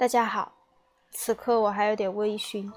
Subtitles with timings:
[0.00, 0.50] 大家好，
[1.10, 2.72] 此刻我还有点微醺。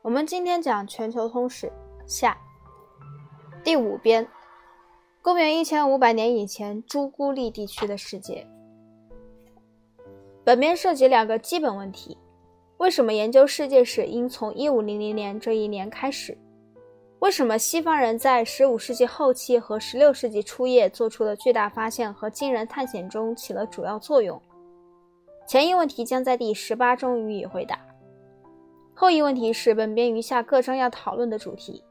[0.00, 1.70] 我们今天讲全球通史
[2.06, 2.34] 下
[3.62, 4.26] 第五编，
[5.20, 8.46] 公元一千五百年以前朱古力地区的世界。
[10.42, 12.16] 本篇涉及两个基本问题：
[12.78, 16.34] 为什么研究世界史应从一五零零年这一年开始？
[17.18, 24.40] 为什么西方人在十五世纪后期和十六世纪初叶做出的巨大发现和惊人探险中起了主要作用？
[25.48, 27.78] 前一问题将在第十八中予以回答，
[28.92, 31.82] 后一问题是本编余下各章要讨论的主题。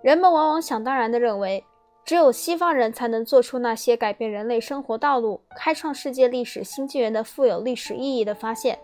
[0.00, 1.62] 人们往往想当然地认为，
[2.02, 8.78] 只有西方人才能做出那些改变人类生活道路、开创世界历史新纪元的富有历史意义的发现。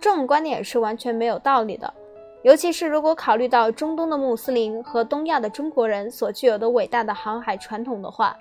[0.00, 1.94] 这种观点是完全没有道理的，
[2.42, 8.36] 尤其是如果考虑到中东的穆斯林和东亚的中国人所具有的伟大的航海传统的话。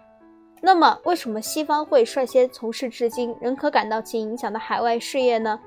[0.61, 5.59] 那么，为什么西方会率先从事至今仍可感到其影响的海外事业呢？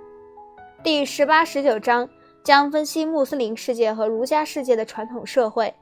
[0.82, 2.08] 第十八、十九章
[2.44, 5.72] 将分析穆斯林世界和儒家世界的传统社会。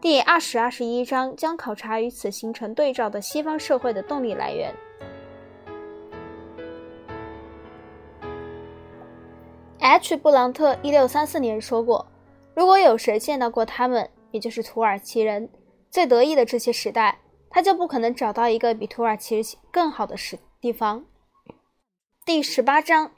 [0.00, 4.74] 第二十、二十一章将考察与此形成对照的西方社会的动力来源。
[9.78, 10.16] H.
[10.16, 12.04] 布朗特一六三四年说过
[12.54, 15.48] ：“如果有谁见到过他们，也就是土耳其人
[15.90, 17.16] 最得意的这些时代。”
[17.56, 21.06] 他就不可能找到一个比土耳其更好的时地方。
[22.22, 23.12] 第十八章：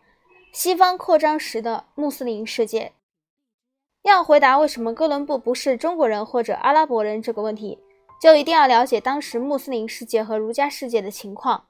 [0.52, 2.92] 西方扩张时的穆斯林世界。
[4.02, 7.80] 要回答为什么哥伦布不是中国人或者阿拉伯人这个问题，
[8.22, 11.64] 就一定要了解当时穆斯林世界和儒家世界的情况。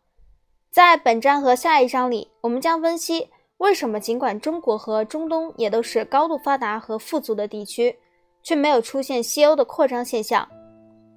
[0.71, 7.99] 在本章和下一章里，我们将分析为什么尽管中国和中东也都是高度发达和富足的地区，
[8.43, 10.47] 却没有出现西欧的扩张现象。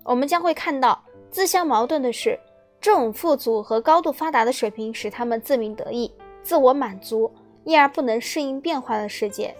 [0.05, 1.03] 我们将会看到。
[1.31, 2.37] 自相矛盾的是，
[2.81, 7.31] 这种富足和高度发达的水平使他们自鸣得意、自我满足，
[7.63, 9.55] 因而不能适应变化的世界。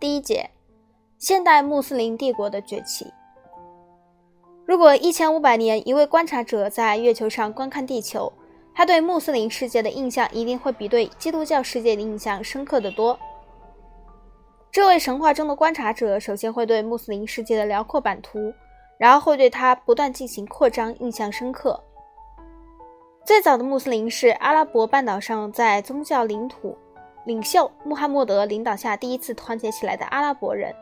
[0.00, 0.48] 第一节，
[1.18, 3.12] 现代穆斯林帝国的崛起。
[4.64, 8.32] 如果一千五百年一位观察者在月球上观看地球，
[8.74, 13.18] 他对穆斯林世界的印象一定会比对基督教世界的印象深刻得多。
[14.72, 18.52] 这位神话中的观察者首先会对穆斯林世界的辽阔版图。
[18.98, 21.82] 然后会对它不断进行扩张印象深刻。
[23.24, 26.78] 最早的穆斯林是阿拉伯半岛上在宗教领土
[27.24, 30.72] 领袖穆罕默德领导下第一次团结起来的阿拉伯人。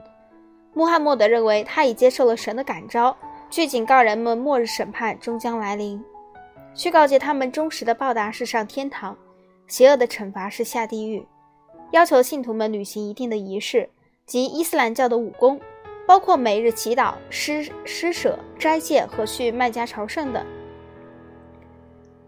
[0.74, 3.16] 穆罕默德认为他已接受了神的感召，
[3.48, 6.04] 去警告人们末日审判终将来临，
[6.74, 9.16] 去告诫他们忠实的报答是上天堂，
[9.68, 11.26] 邪恶的惩罚是下地狱，
[11.92, 13.88] 要求信徒们履行一定的仪式
[14.26, 15.58] 及伊斯兰教的武功。
[16.06, 20.44] 包括每日祈祷、施施舍、斋戒和去麦加朝圣等。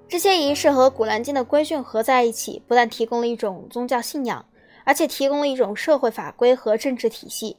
[0.08, 4.46] 这些仪式和《古兰经》的规训合在一起，不但提供了一种宗教信仰，
[4.84, 7.56] 而且提供了一种社会法规和政治体系。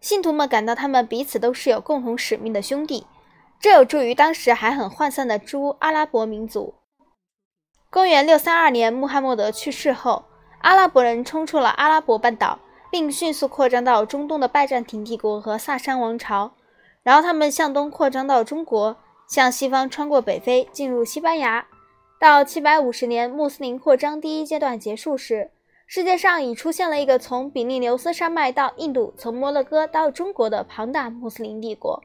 [0.00, 3.06] 信徒们感到他们彼此都是有共同使命的兄弟，
[3.58, 6.74] 这有助于当时还很涣散的诸阿拉伯民族。
[7.90, 10.26] 公元六三二年，穆罕默德去世后，
[10.60, 12.58] 阿拉伯人冲出了阿拉伯半岛。
[12.90, 16.52] 并迅速扩张到中东的拜占庭帝国和萨珊王朝，
[17.02, 21.66] 然后他们向东扩张到中国，向西方穿过北非，进入西班牙。
[22.20, 25.50] 到七百五十年，穆斯林扩张第一阶段结束时，
[25.86, 32.02] 世界上已出现了一个从比利牛斯山脉到印度、从摩洛哥到中国的庞大穆斯林帝国。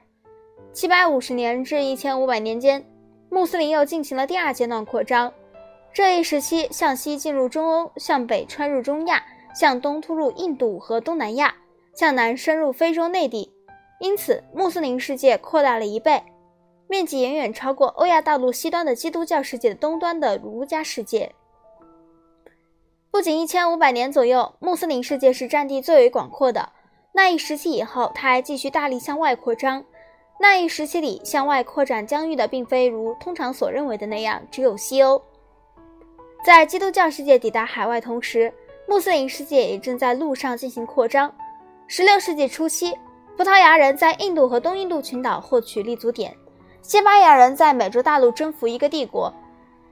[0.71, 2.85] 七百五十年至一千五百年间，
[3.29, 5.33] 穆斯林又进行了第二阶段扩张，
[5.91, 9.23] 这一时期向西进入中欧，向北穿入中亚。
[9.53, 11.53] 向东突入印度和东南亚，
[11.93, 13.51] 向南深入非洲内地，
[13.99, 16.23] 因此穆斯林世界扩大了一倍，
[16.87, 21.33] 面积远远超过欧亚大陆西端的基督教世界的东端的儒家世界。
[23.11, 26.69] 不仅一千五百年左右，穆斯林世界是占地最为广阔的。
[27.11, 29.85] 那一时期以后，它还继续大力向外扩张。
[30.39, 35.21] 那一时期里，向外扩展疆域的并非如通常所认为的那样只有西欧。
[36.43, 38.51] 在基督教世界抵达海外同时，
[38.93, 41.33] 穆斯林世界也正在陆上进行扩张。
[41.89, 42.95] 16世纪初期，
[43.35, 46.37] 葡萄牙人在印度和东印度群岛获取立足点，
[46.83, 49.33] 西班牙人在美洲大陆征服一个帝国。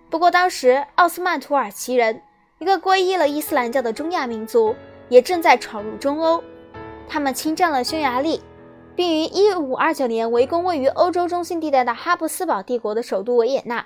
[0.07, 2.21] 不过，当时奥斯曼土耳其人，
[2.59, 4.75] 一个皈依了伊斯兰教的中亚民族，
[5.09, 6.43] 也正在闯入中欧。
[7.09, 8.39] 他们侵占了匈牙利，
[8.95, 13.83] 并于1529年围攻位于欧洲中心地带的哈布斯堡帝国的首都维也纳。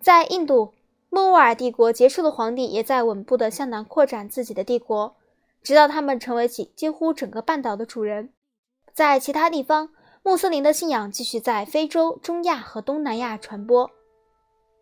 [0.00, 0.72] 在印度。
[1.16, 5.16] 莫卧儿帝国结束的皇帝也在稳步地向南扩展自己的帝国，
[5.62, 8.34] 直到他们成为几几乎整个半岛的主人。
[8.92, 9.88] 在其他地方，
[10.22, 13.90] 穆斯林的信仰继续在非洲、中亚和东南亚传播。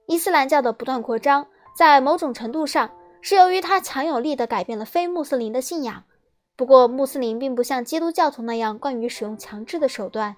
[0.08, 1.46] 伊斯兰教的不断扩张，
[1.78, 2.90] 在某种程度上
[3.20, 6.02] 是由于他强有力的改变了非穆斯林的信仰。
[6.56, 10.34] 不过，穆斯林并不像基督教徒那样惯于使用强制的手段。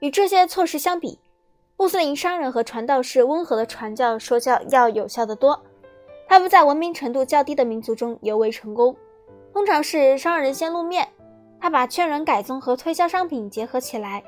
[0.00, 1.20] 与这些措施相比，
[1.78, 5.62] 穆斯林商人和传道士温和的传教说教要有效得多。
[6.26, 8.94] 他们在文明程度较低的民族中尤为成功。
[9.52, 11.08] 通常是商人先露面，
[11.60, 14.24] 他把劝人改宗和推销商品结合起来。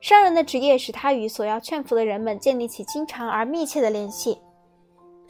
[0.00, 4.40] 商人的职业使他与所要劝服的人们建立起经常而密切的联系。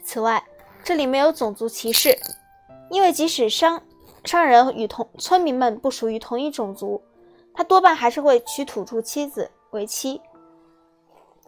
[0.03, 0.43] 此外，
[0.83, 2.17] 这里没有种族歧视，
[2.89, 3.79] 因为即使商
[4.25, 6.99] 商人与同村民们不属于同一种族，
[7.53, 10.19] 他多半还是会娶土著妻子为妻，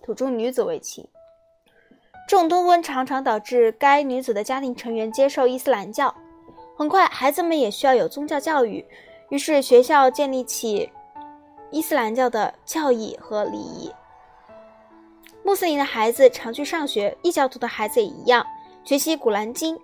[0.03, 1.09] 土著女子为妻。
[2.27, 6.13] 这种通婚常常导致该女子的家庭成员接受伊斯兰教。
[6.75, 8.85] 很快，孩子们也需要有宗教教育，
[9.29, 10.89] 于是学校建立起
[11.71, 13.91] 伊斯兰教的教义和礼仪。
[15.43, 18.45] 穆斯林的孩子常去上学，异教徒的孩子也一样，
[18.83, 19.77] 学习古兰经。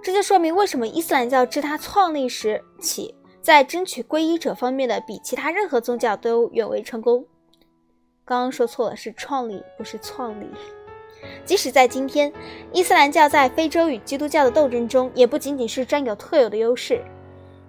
[0.00, 7.24] 这就说明为什么伊斯兰教自它创立时起，在争取皈依者方面的比其他任何宗教都远为成功。
[8.24, 10.46] 刚刚说错了，是创立，不是创立。
[11.44, 12.32] 即使在今天，
[12.72, 17.04] 伊斯兰教在非洲与基督教的斗争中，也不仅仅是占有特有的优势，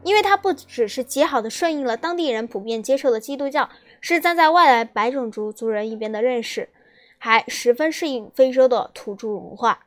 [0.04, 3.70] 因为它不只是极好的顺应了当地人普遍接受的基督教
[4.02, 6.70] 是站在外来白种族族人一边的认识，
[7.18, 9.86] 还十分适应非洲的土著文化。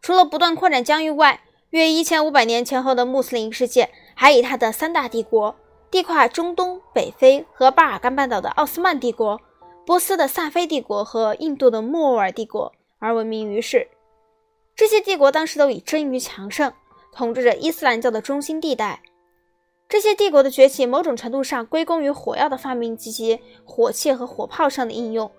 [0.00, 5.56] 除了不断扩展疆域外，约一千五百年前后的穆斯林世界还以它的三大帝国——
[5.92, 9.38] 地跨中东、北非和巴尔干半岛的奥斯曼帝国、
[9.84, 13.86] 波斯的萨菲帝国和印度的莫卧儿帝国而闻名于世。
[14.74, 16.72] 这些帝国当时都以臻于强盛，
[17.12, 19.02] 统治着伊斯兰教的中心地带。
[19.86, 25.30] 这些帝国的崛起，某种程度上归功于火药的发明及其火器和火炮上的应用。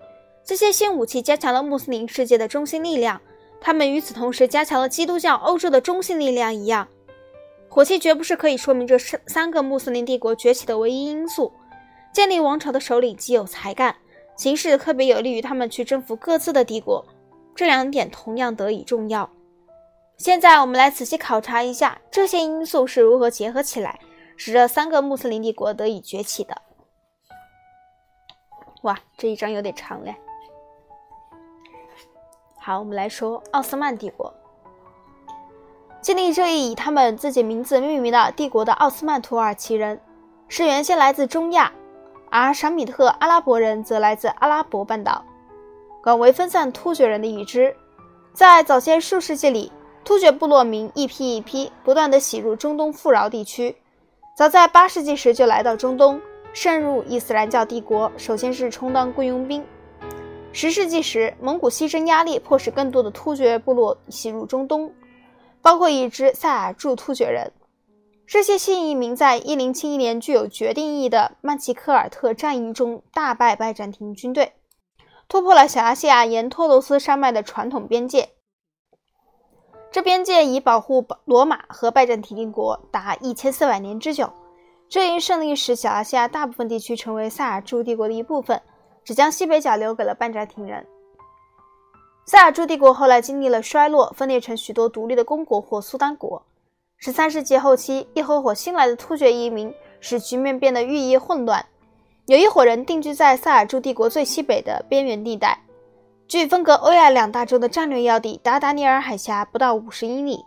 [0.46, 3.20] 这些新武器加强了穆斯林世界的中心力量。
[3.60, 6.86] 他们与此同时加强了基督教欧洲的中心力量一样，
[7.74, 11.52] 火器绝不是可以说明这三三个穆斯林帝国崛起的唯一因素。
[12.12, 13.96] 建立王朝的首领极有才干，
[14.36, 17.04] 形势特别有利于他们去征服各自的帝国，
[17.52, 19.28] 这两点同样得以重要。
[20.18, 23.98] 现在我们来仔细考察一下这些因素是如何结合起来，
[24.36, 26.56] 使这三个穆斯林帝国得以崛起的。
[28.82, 30.14] 哇，这一章有点长嘞。
[32.56, 34.32] 好，我们来说奥斯曼帝国。
[36.04, 39.98] 建立这一以他们自己名字命名的帝国的奥斯曼土耳其人，
[40.48, 41.72] 是原先来自中亚，
[42.28, 45.24] 而闪米特阿拉伯人则来自阿拉伯半岛，
[46.02, 47.74] 广为分散突厥人的已知。
[48.34, 49.72] 在早些数世纪里，
[50.04, 53.74] 突厥部落民一批一批不断地袭入中东富饶地区。
[54.36, 56.20] 早在八世纪时就来到中东，
[56.52, 59.64] 渗入伊斯兰教帝国，首先是充当雇佣兵。
[60.52, 64.92] 十世纪时，蒙古西征压力迫使更多的突厥部落袭入中东，
[65.64, 67.50] 包括一支塞尔柱突厥人。
[68.26, 74.52] 这些新移民在1071年具有决定意义的曼奇科尔特战役中大败拜占庭军队，
[75.26, 78.28] 突破了小亚细亚沿托罗斯山脉的传统边界。
[79.90, 84.30] 这边界已保护罗马和拜占庭帝国达1400年之久。
[84.90, 88.60] 这一胜利使小亚细亚大部分地区成为塞尔柱帝国的一部分。
[89.02, 90.86] 只将西北角留给了拜占庭人。
[92.26, 96.42] 塞尔柱帝国后来经历了衰落，分裂成许多独立的公国或苏丹国。
[96.96, 101.66] 十三世纪后期，一伙伙新来的突厥移民使局面变得愈益混乱。
[102.26, 105.58] 有一伙人定居在塞尔柱帝国最西北的边缘地带，
[106.26, 110.42] 距分隔欧亚两大洲的战略要地达达尼尔海峡不到五十英里。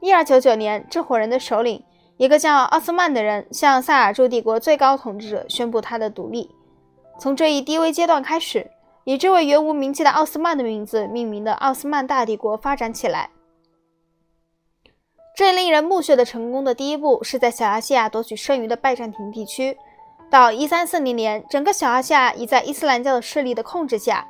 [0.00, 1.80] 一二九九年，这伙人的首领，
[2.16, 6.50] 一个叫奥斯曼的人，向塞尔柱帝国最高统治者宣布他的独立。
[7.20, 8.68] 从这一低微阶段开始，
[9.08, 13.30] 以这位原无名气的奥斯曼的名字命名的奥斯曼大帝国发展起来。
[15.36, 19.78] 这令人目眩的成功的第一步是在小亚细亚夺取剩余的拜占庭地区。
[20.28, 24.26] 到1340年，整个小亚细亚已在伊斯兰教的势力的控制下。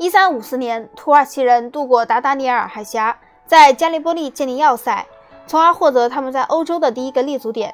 [0.00, 5.06] 1354年，土耳其人渡过达达尼尔海峡，在加利波利建立要塞，
[5.46, 7.72] 从而获得他们在欧洲的第一个立足点。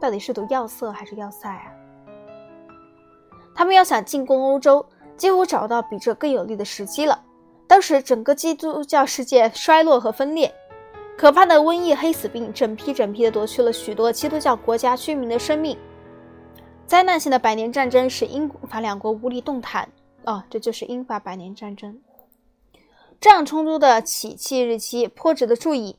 [0.00, 1.68] 到底是读要塞还是要塞啊？
[3.54, 4.86] 他们要想进攻欧洲，
[5.22, 7.22] 几乎找到比这更有利的时机了。
[7.68, 10.52] 当时整个基督教世界衰落和分裂，
[11.16, 15.78] 可怕的瘟疫、黑死病整批整批地夺去了许多基督教国家居民的生命。
[16.88, 19.88] 灾难性的百年战争使英法两国无力动弹。
[20.24, 22.00] 哦，这就是英法百年战争。
[23.20, 25.94] 这样冲突的起讫日期颇值得注意。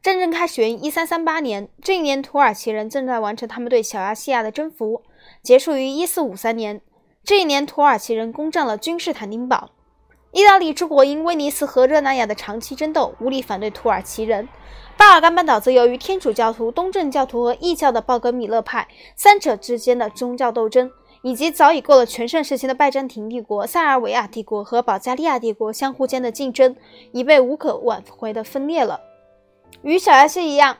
[0.00, 5.02] 战争开始于一三三八年，这一年土耳其人正在完成他们对小亚细亚的征服，
[5.42, 6.80] 结束于一四五三年。
[7.28, 9.68] 这一年，土耳其人攻占了君士坦丁堡。
[10.32, 14.48] 意大利诸国因威尼斯和热那亚的长期争斗，无力反对土耳其人。
[14.96, 26.74] 巴尔干半岛则由于天主教徒、东正教徒和异教的鲍格米勒派三者之间的宗教斗争，以及早已过了全盛时期的拜占庭帝国、塞尔维亚帝国和保加利亚帝国相互间的竞争，
[27.12, 28.98] 已被无可挽回的分裂了。
[29.82, 30.76] 与小亚细亚一样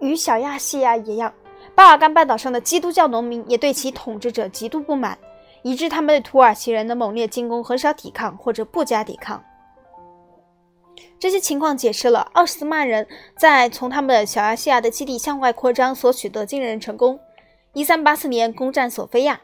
[0.00, 1.32] 与小亚细亚一样，
[1.74, 5.16] 巴尔干半岛上的基督教农民也对其统治者极度不满。
[5.62, 9.42] 以致他们对土耳其人的猛烈进攻很少抵抗或者不加抵抗。
[11.18, 17.18] 这些情况解释了奥斯曼人在从他们的小亚细亚的基地向外扩张所取得惊人成功。
[17.74, 19.40] 1384年攻占索菲亚，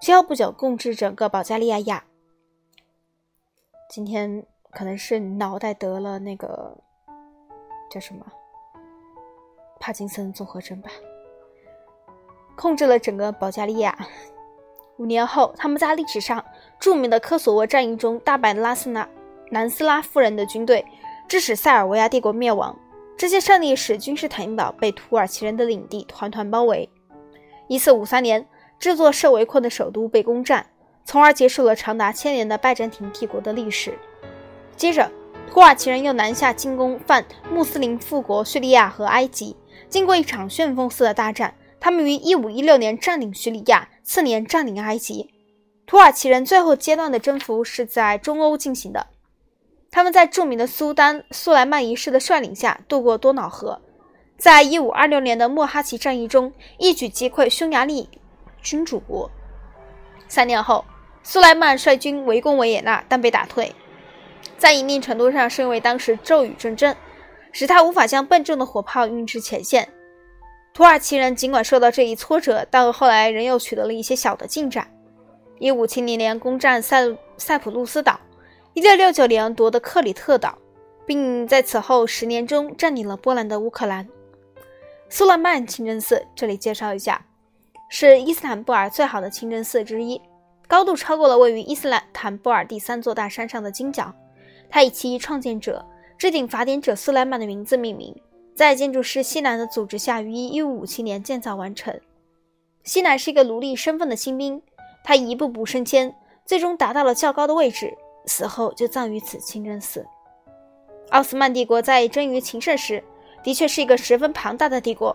[0.00, 2.04] 之后不久控制整个保加利亚亚。
[3.90, 6.76] 今天可能是脑袋得了那个
[7.90, 8.24] 叫什么
[9.80, 10.90] 帕金森综合征吧，
[12.56, 13.96] 控制了整个保加利亚。
[14.98, 16.42] 五年后，他们在历史上
[16.80, 19.06] 著名的科索沃战役中大败拉斯纳
[19.50, 20.84] 南斯拉夫人的军队，
[21.28, 22.74] 致使塞尔维亚帝国灭亡。
[23.16, 26.88] 这些胜利使君士坦丁堡被土耳其人的领地团团包围。
[27.68, 28.46] 一四五三年，
[28.78, 30.66] 这座受围困的首都被攻占，
[31.04, 33.98] 从而结束了长达千年的拜占庭帝国的历史。
[34.76, 35.10] 接着，
[35.50, 39.54] 土耳其人又南下进攻泛穆斯林富国叙利亚和埃及。
[39.90, 43.88] 经过一场旋风似的大战，他们于一五一六年占领叙利亚。
[44.06, 45.34] 次年占领埃及，
[45.84, 49.08] 土耳其人最后阶段的征服是在中欧进行的。
[49.90, 53.82] 他们在著名的苏丹苏莱曼一世的率领下渡过多瑙河，
[54.38, 58.08] 在一五二六年的莫哈奇战役中一举击溃匈牙利
[58.62, 59.28] 君主国。
[60.28, 60.84] 三年后，
[61.24, 63.74] 苏莱曼率军围攻维也纳，但被打退，
[64.56, 66.96] 在一定程度上是因为当时骤雨阵阵，
[67.50, 69.88] 使他无法将笨重的火炮运至前线。
[70.76, 74.86] 土耳其人尽管受到这一挫折，但后来仍又取得了一些小的进展。
[75.58, 78.20] 一五七零年攻占塞塞浦路斯岛，
[78.74, 80.58] 一六六九年夺得克里特岛，
[81.06, 84.06] 并在此后十年中占领了波兰的乌克兰。
[85.08, 87.24] 苏勒曼清真寺，这里介绍一下，
[87.88, 90.20] 是伊斯坦布尔最好的清真寺之一，
[90.68, 94.12] 高度超过了位于伊斯兰坦布尔第三座大山上的金角。
[94.68, 95.82] 它以其创建者、
[96.18, 98.14] 制定法典者苏莱曼的名字命名。
[98.56, 102.00] 在建筑师西南的组织下，于1557年建造完成。
[102.84, 104.62] 西南是一个奴隶身份的新兵，
[105.04, 107.92] 他一步步升迁，最终达到了较高的位置，
[108.24, 110.06] 死后就葬于此清真寺。
[111.10, 113.04] 奥斯曼帝国在臻于情盛时，
[113.42, 115.14] 的确是一个十分庞大的帝国。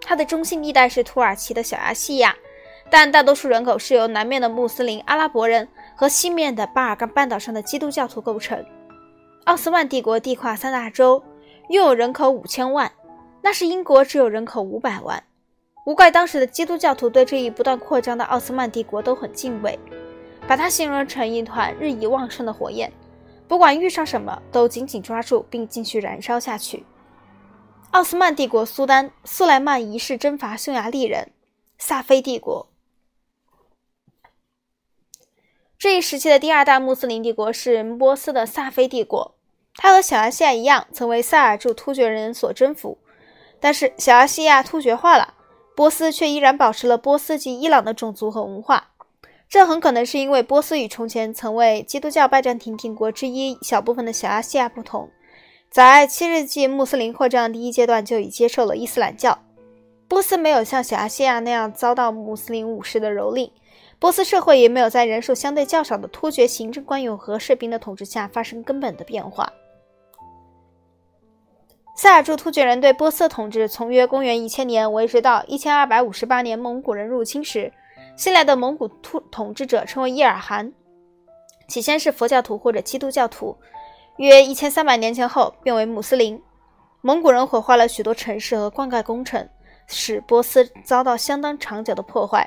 [0.00, 2.36] 它的中心地带是土耳其的小亚细亚，
[2.88, 5.66] 但大多数人口是由南面的穆斯林阿拉伯人
[5.96, 8.64] 和西面的巴尔干半岛上的基督教徒构成。
[9.46, 11.20] 奥斯曼帝国地跨三大洲。
[11.68, 12.92] 拥有人口五千万，
[13.42, 15.24] 那时英国只有人口五百万。
[15.84, 19.78] 无怪当时的基督教徒对这一不断扩张的奥斯曼帝国都很敬畏，
[20.46, 22.92] 把它形容成一团日益旺盛的火焰，
[23.48, 26.84] 不管遇上什么都紧紧抓住并继续燃烧下去。
[27.90, 31.32] 奥斯曼帝国苏丹苏莱曼一世征伐匈牙利人，
[31.78, 32.68] 萨菲帝国。
[35.76, 39.34] 这一时期的第二大穆斯林帝国是波斯的萨菲帝国。
[39.76, 42.98] 它和小亚细亚一样，曾为塞尔柱突厥人所征服，
[43.58, 45.34] 但是小亚细亚突厥化了，
[45.74, 48.90] 波斯却依然保持了波斯及伊朗的种族和文化。
[49.48, 55.10] 这很可能是因为波斯与从前曾为基督教拜占庭帝国之一小部分的小亚细亚不同，
[55.70, 59.38] 在七世纪穆斯林扩张第一阶段就已接受了伊斯兰教。
[60.08, 63.50] 波斯没有像小亚细亚那样遭到穆斯林武士的蹂躏。
[63.98, 69.52] 波斯社会也没有在人数相对较少的突厥行政官员和士兵的统治下发生根本的变化。
[72.12, 77.72] 塞尔柱突厥人对波斯的统治从约公元一千年维持到一千二百五十八年蒙古人入侵时，
[78.16, 80.74] 新来的蒙古突统治者称为伊尔汗，
[81.68, 83.56] 起先是佛教徒或者基督教徒，
[84.18, 86.38] 约一千三百年前后变为穆斯林。
[87.00, 89.48] 蒙古人毁坏了许多城市和灌溉工程，
[89.86, 92.46] 使波斯遭到相当长久的破坏。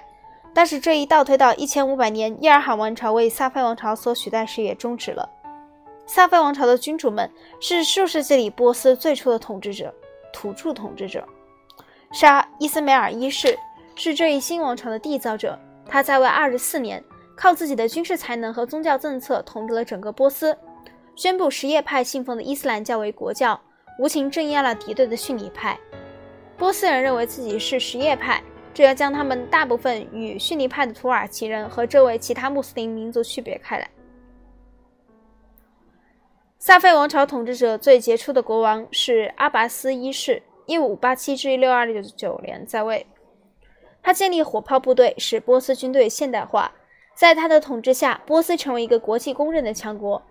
[0.54, 5.28] 但是这一倒推到一千五百年，伊尔汗王朝为萨菲王朝所取代时也终止了。
[6.06, 9.94] 萨菲王朝的君主们是数世纪里波斯最初的统治者，
[10.32, 11.28] 土著统治者。
[12.12, 13.58] 沙伊斯梅尔一世
[13.96, 17.04] 是这一新王朝的缔造者，他在位二十四年，
[17.36, 20.58] 靠自己的军事才能和宗教政策统治了整个波斯，
[21.16, 23.60] 宣布什叶派信奉的伊斯兰教为国教，
[24.00, 25.78] 无情镇压了敌对的逊尼派。
[26.56, 28.42] 波斯人认为自己是什叶派。
[28.74, 33.90] 这要将他们大部分与逊尼派的土耳其人和周围其他穆斯林民族区别开来。
[36.68, 43.06] 萨菲王朝统治者最杰出的国王是阿拔斯一世 （1587-1629 年）在位。
[44.02, 46.72] 他建立火炮部队，使波斯军队现代化，
[47.14, 50.24] 在他的统治下，波斯成为一个国际公认的强国。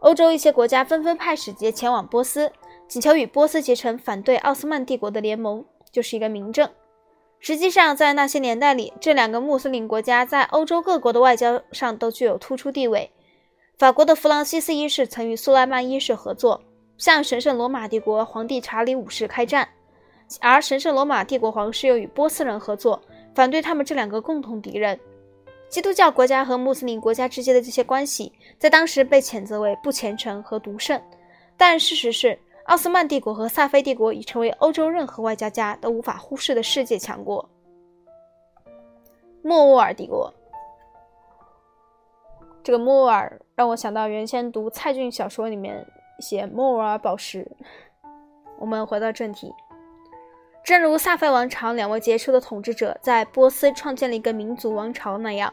[0.00, 2.50] 欧洲一些国家纷纷派使节前往波斯，
[2.88, 6.68] 请求与波斯结成反对奥斯曼帝国的联盟，就是一个明证。
[7.38, 13.12] 实际上，在那些年代里，这两个穆斯林国家在欧洲各国的外交上都具有突出地位。
[13.78, 16.62] 法国的弗朗西斯一世曾与苏莱曼一世合作，
[16.96, 19.68] 向神圣罗马帝国皇帝查理五世开战，
[20.40, 22.98] 而神圣罗马帝国皇室又与波斯人合作，
[23.34, 24.98] 反对他们这两个共同敌人。
[25.68, 30.98] 基督教国家和穆斯林国家之间的这些关系，在当时被谴责为不虔诚和独圣。
[31.54, 37.46] 但事实是，奥斯曼帝国和萨菲帝国已成为欧洲任何外交家都无法忽视的世界强国。
[39.42, 40.32] 莫卧儿帝国，
[42.62, 45.84] 这个莫卧儿让我想到原先读蔡骏小说里面
[46.18, 47.50] 写莫尔宝石。
[48.58, 49.50] 我们回到正题。
[50.62, 55.50] 正如萨菲王朝两位杰出的统治者在波斯创建了一个民族王朝那样，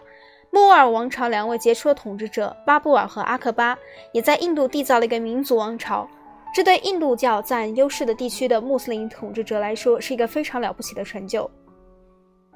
[0.52, 3.78] 莫尔王朝两位杰出的统治者巴布尔和阿克巴
[4.12, 6.06] 也在印度缔造了一个民族王朝。
[6.54, 11.50] 这对印度教占优势的地区的穆斯林统治者来说是一个非常了不起的成就。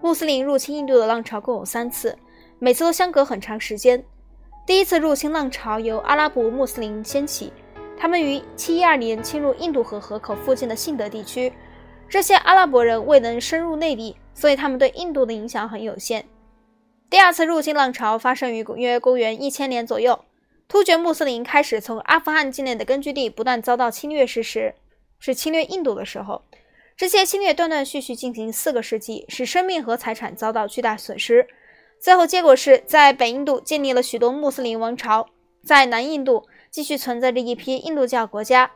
[0.02, 2.18] 穆斯林入侵印度的浪潮共有三次，
[2.60, 4.04] 每次都相隔很长时间。
[4.68, 7.54] 第一次入侵浪潮由阿拉伯穆斯林掀起，
[7.98, 11.54] 他们于712年侵入印度河河口附近的信德地区。
[12.10, 16.26] 这些阿拉伯人未能深入内地，所以他们对印度的影响很有限。
[17.10, 20.26] 第二次入侵浪潮发生于约公元一千年左右，
[20.68, 24.76] 突厥穆斯林开始从阿富汗境内的根据地不断遭到侵略时，
[25.18, 26.44] 是侵略印度的时候。
[26.98, 31.48] 这些侵略断断续续进行四个世纪，使生命和财产遭到巨大损失。
[32.00, 35.28] 最后结果是在北印度建立了许多穆斯林王朝，
[35.64, 38.72] 在南印度继续存在着一批印度教国家。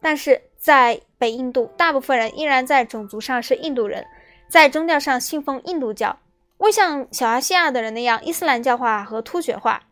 [0.00, 4.06] 但是在北印度，大部分人依然在种族上是印度人，
[4.48, 6.18] 在宗教上信奉印度教，
[6.58, 9.82] 未像小亚细亚的人那样伊斯兰教化和突厥化。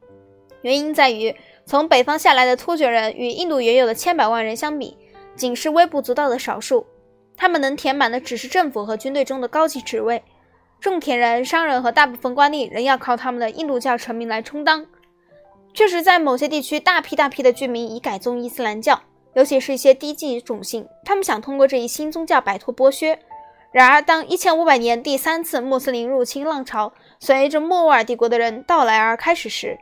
[0.63, 1.35] 原因在于，
[1.67, 4.97] 从北方下来的突厥人与印度原有的千百万人相比，
[5.37, 6.87] 仅是微不足道的少数。
[7.37, 10.23] 他们能填满的只是政府和军队中的高级职位，
[10.81, 14.87] 种田人、商人和大部分官吏仍要靠他们的印度教臣民来充当。
[15.75, 19.01] 确实，在某些地区，大批大批的居民已改宗伊斯兰教。
[19.35, 23.17] 尤其是一些低级种姓，他们想通过这一新宗教摆脱剥削。
[23.71, 29.79] 然而，当一千五百年第三次穆斯林入侵浪潮随着莫卧儿帝国的人到来而开始时，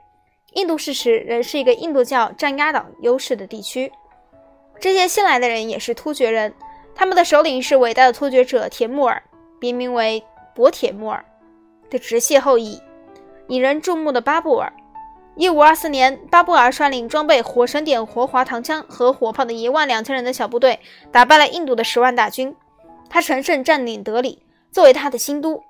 [0.54, 3.90] 印度事实仍是一个印度教占压倒优势的地区。
[4.78, 6.52] 这些新来的人也是突厥人，
[6.94, 9.22] 他们的首领是伟大的突厥者铁木儿，
[9.58, 10.22] 别名为
[10.56, 11.22] 博铁木儿
[11.90, 12.80] 的直系后裔，
[13.48, 14.72] 引人注目的巴布尔。
[15.36, 20.80] 一五二四年，巴布尔率领装备火神点活滑膛枪和火炮的一万两千人的小部队，
[21.12, 22.56] 打败了印度的十万大军。
[23.10, 24.42] 他乘胜占领德里，
[24.72, 25.62] 作为他的新都。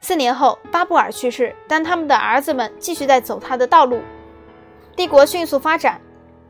[0.00, 4.00] 四年后，巴布尔去世，但他们的儿子们继续在走他的道路。
[4.96, 6.00] 帝国迅速发展。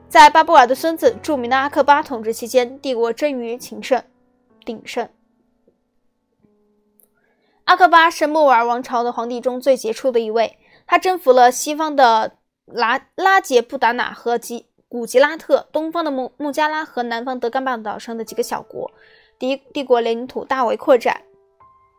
[0.08, 4.02] 在巴布尔的孙子著名的阿克巴统治期间，帝国臻于情盛
[4.64, 5.06] 鼎盛。
[7.66, 12.32] 阿克巴是莫尔王朝的皇帝中最杰出的一位，他征服了西方的。
[12.68, 18.90] 拉拉杰布达纳和吉古吉拉特，东方的穆穆加拉和南方德干半岛上的几个小国，
[19.38, 21.22] 帝帝国领土大为扩展。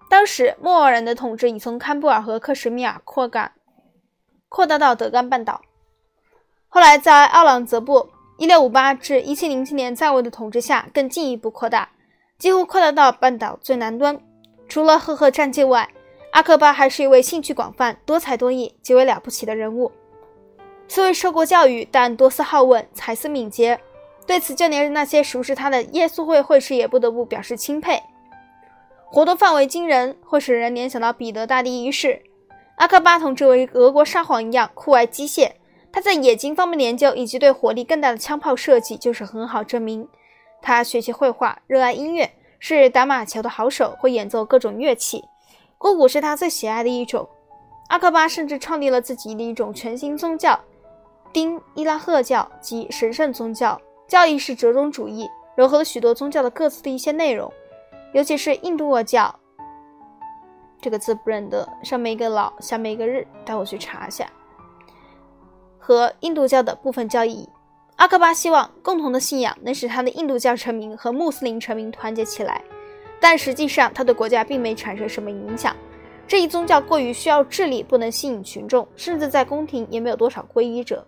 [0.10, 3.54] 当时莫尔人的统治已从堪布尔和克什米尔扩展
[4.50, 5.62] 扩大到德干半岛。
[6.68, 11.92] 后来在奥朗泽布1658至1707年在位的统治下，更进一步扩大，
[12.38, 14.20] 几乎扩大到半岛最南端。
[14.68, 15.90] 除了赫赫战绩外，
[16.32, 19.92] 阿克巴还是一位兴趣广泛、多才多艺、极为了不起的人物。
[20.88, 23.80] 虽未受过教育，但多思好问，才思敏捷。
[24.26, 28.04] 对此，就连那些熟识他的耶稣会会士也不得不表示钦佩。
[29.06, 32.22] 活动范围惊人，会使人联想到彼得大帝一世。
[32.76, 35.54] 阿克巴同这位俄国沙皇一样酷爱机械，
[35.92, 40.08] 他在冶金方面的研究以及对火力更大的枪炮设计就是很好证明。
[40.62, 45.24] 他学习绘画，热爱音乐，是打马球的好手，会演奏各种乐器。
[45.78, 47.28] 鼓鼓是他最喜爱的一种。
[47.90, 50.60] 阿克巴甚至创立了自己的一种全新宗教。
[51.32, 57.52] 丁伊拉赫教及神圣宗教，教义是折中主义，糅合了许多宗教的各自的一些内容，
[58.14, 59.34] 尤其是印度教。
[60.82, 64.28] 这个字不认得，上面一个老，下面一个日，待我去查一下。
[65.78, 67.48] 和印度教的部分教义，
[67.98, 72.64] 阿克巴希望共同的信仰能使他的印度教臣民和穆斯林臣民团结起来，
[73.20, 75.76] 但实际上他对国家并没产生什么影响。
[76.28, 81.08] 这一宗教过于需要智力，不能吸引群众，甚至在宫廷也没有多少皈依者。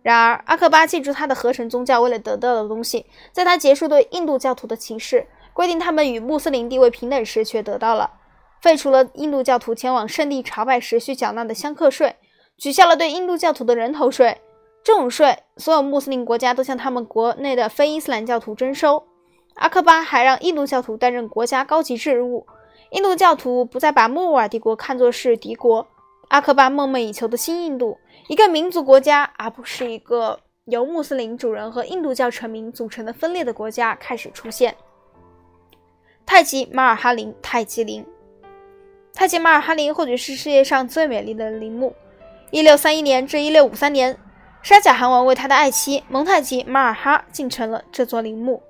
[0.00, 8.10] 然而，阿克巴记住他的合成宗教为了得到的东西，在他结束对印度教徒的歧视，规定他们与穆斯林地位平等时，却得到了
[8.62, 12.16] 废除了印度教徒前往圣地朝拜时需缴纳的香客税，
[12.56, 14.40] 取消了对印度教徒的人头税。
[14.86, 19.02] 这种税，所有穆斯林国家都向他们国内的非伊斯兰教徒征收。
[19.54, 22.46] 阿克巴还让印度教徒担任国家高级事务，
[22.90, 25.84] 印度教徒不再把莫卧儿帝国看作是敌国。
[26.28, 34.76] 阿克巴梦寐以求的新印度，一个民族国家，而不是一个由穆斯林主人和印度教臣民组成的分裂的国家，开始出现。
[36.24, 38.06] 泰姬马尔哈林，泰姬陵，
[39.12, 41.92] 泰姬马尔哈林或许是世界上最美丽的陵墓。
[42.52, 44.16] 一六三一年至一六五三年，
[44.66, 48.60] 沙贾汗王为他的爱妻蒙太姬马尔哈进城了这座陵墓。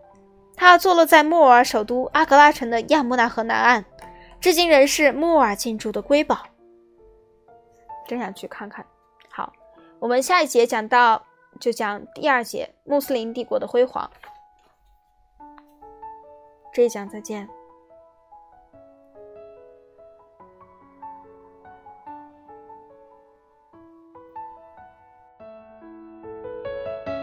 [0.54, 3.82] 它坐落在莫尔首都阿格拉城的亚穆纳河南岸，
[4.38, 6.37] 至今仍是莫尔建筑的瑰宝。
[8.06, 8.85] 真想去看看。
[9.30, 9.50] 好，
[9.98, 11.24] 我们下一节讲到，
[11.59, 14.11] 就讲第二节穆斯林帝国的辉煌。
[16.74, 17.48] 这一讲再见。